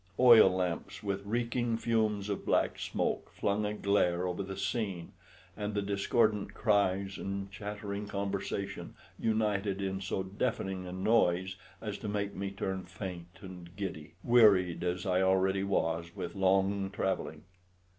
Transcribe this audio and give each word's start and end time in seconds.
Oil 0.19 0.49
lamps 0.49 1.03
with 1.03 1.23
reeking 1.27 1.77
fumes 1.77 2.27
of 2.27 2.43
black 2.43 2.79
smoke 2.79 3.29
flung 3.29 3.67
a 3.67 3.75
glare 3.75 4.25
over 4.25 4.41
the 4.41 4.57
scene, 4.57 5.11
and 5.55 5.75
the 5.75 5.81
discordant 5.83 6.55
cries 6.55 7.19
and 7.19 7.51
chattering 7.51 8.07
conversation 8.07 8.95
united 9.19 9.79
in 9.79 10.01
so 10.01 10.23
deafening 10.23 10.87
a 10.87 10.91
noise 10.91 11.55
as 11.81 11.99
to 11.99 12.07
make 12.07 12.33
me 12.35 12.49
turn 12.49 12.81
faint 12.83 13.37
and 13.41 13.75
giddy, 13.75 14.15
wearied 14.23 14.83
as 14.83 15.05
I 15.05 15.21
already 15.21 15.63
was 15.63 16.15
with 16.15 16.33
long 16.33 16.89
travelling. 16.89 17.43